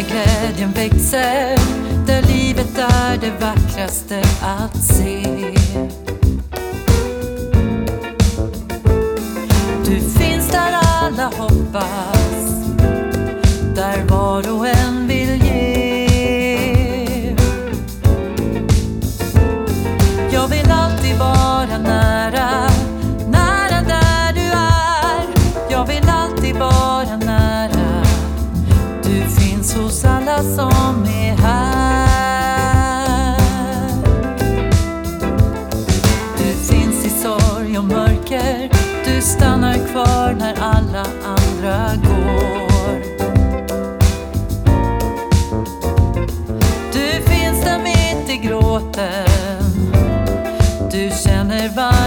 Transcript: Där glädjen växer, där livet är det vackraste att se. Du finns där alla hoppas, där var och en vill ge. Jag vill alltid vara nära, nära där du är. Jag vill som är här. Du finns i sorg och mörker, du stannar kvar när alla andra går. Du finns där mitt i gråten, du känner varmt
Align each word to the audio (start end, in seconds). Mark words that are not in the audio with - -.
Där 0.00 0.06
glädjen 0.08 0.72
växer, 0.72 1.58
där 2.06 2.22
livet 2.22 2.78
är 2.78 3.16
det 3.16 3.32
vackraste 3.40 4.22
att 4.42 4.76
se. 4.76 5.22
Du 9.84 10.00
finns 10.00 10.50
där 10.50 10.78
alla 10.82 11.26
hoppas, 11.36 12.74
där 13.74 14.04
var 14.08 14.52
och 14.52 14.68
en 14.68 15.08
vill 15.08 15.44
ge. 15.44 16.06
Jag 20.32 20.48
vill 20.48 20.70
alltid 20.70 21.18
vara 21.18 21.78
nära, 21.78 22.70
nära 23.30 23.82
där 23.88 24.32
du 24.34 24.50
är. 24.52 25.26
Jag 25.70 25.86
vill 25.86 26.09
som 30.42 31.04
är 31.04 31.36
här. 31.36 32.20
Du 36.38 36.54
finns 36.54 37.04
i 37.04 37.10
sorg 37.10 37.78
och 37.78 37.84
mörker, 37.84 38.70
du 39.04 39.20
stannar 39.20 39.74
kvar 39.74 40.36
när 40.38 40.54
alla 40.60 41.06
andra 41.24 41.96
går. 41.96 43.02
Du 46.92 47.22
finns 47.30 47.64
där 47.64 47.78
mitt 47.78 48.30
i 48.30 48.36
gråten, 48.36 49.92
du 50.90 51.10
känner 51.24 51.68
varmt 51.68 51.99